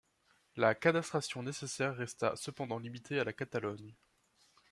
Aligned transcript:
La 0.55 0.73
cadastration 0.73 1.43
nécessaire 1.43 1.95
resta 1.95 2.35
cependant 2.35 2.79
limitée 2.79 3.19
à 3.19 3.23
la 3.23 3.33
Catalogne. 3.33 3.93